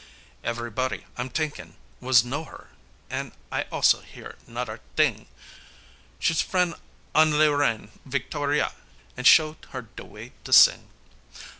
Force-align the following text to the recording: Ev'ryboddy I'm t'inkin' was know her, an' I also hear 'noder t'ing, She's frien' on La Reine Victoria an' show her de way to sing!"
Ev'ryboddy 0.43 1.05
I'm 1.15 1.29
t'inkin' 1.29 1.75
was 1.99 2.25
know 2.25 2.43
her, 2.45 2.69
an' 3.11 3.33
I 3.51 3.65
also 3.71 4.01
hear 4.01 4.35
'noder 4.47 4.79
t'ing, 4.97 5.27
She's 6.17 6.41
frien' 6.41 6.73
on 7.13 7.37
La 7.37 7.53
Reine 7.53 7.91
Victoria 8.03 8.71
an' 9.15 9.25
show 9.25 9.57
her 9.69 9.83
de 9.83 10.03
way 10.03 10.33
to 10.43 10.51
sing!" 10.51 10.89